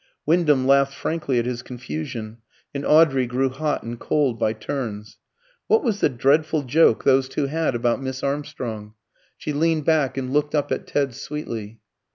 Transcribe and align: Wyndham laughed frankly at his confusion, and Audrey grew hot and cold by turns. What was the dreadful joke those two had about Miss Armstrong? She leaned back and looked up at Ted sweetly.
Wyndham 0.25 0.65
laughed 0.65 0.95
frankly 0.95 1.37
at 1.37 1.45
his 1.45 1.61
confusion, 1.61 2.39
and 2.73 2.83
Audrey 2.83 3.27
grew 3.27 3.49
hot 3.49 3.83
and 3.83 3.99
cold 3.99 4.39
by 4.39 4.51
turns. 4.51 5.19
What 5.67 5.83
was 5.83 5.99
the 5.99 6.09
dreadful 6.09 6.63
joke 6.63 7.03
those 7.03 7.29
two 7.29 7.45
had 7.45 7.75
about 7.75 8.01
Miss 8.01 8.23
Armstrong? 8.23 8.95
She 9.37 9.53
leaned 9.53 9.85
back 9.85 10.17
and 10.17 10.33
looked 10.33 10.55
up 10.55 10.71
at 10.71 10.87
Ted 10.87 11.13
sweetly. 11.13 11.81